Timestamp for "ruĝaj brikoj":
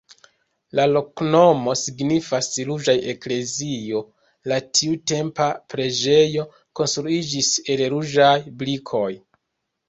7.95-9.13